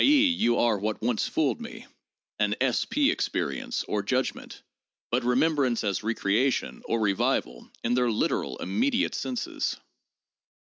[0.03, 1.85] e., you are what once fooled me
[2.39, 4.63] (an 8 P experience, or judgment),
[5.11, 9.77] but remembrance as recreation, or revival, in their literal immediate senses.